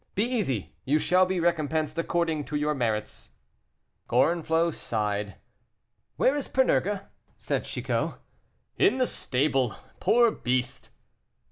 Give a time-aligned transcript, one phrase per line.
[0.15, 3.29] Be easy, you shall be recompensed according to your merits."
[4.09, 5.35] Gorenflot sighed.
[6.15, 7.01] "Where is Panurge?"
[7.37, 8.15] said Chicot.
[8.79, 10.89] "In the stable, poor beast."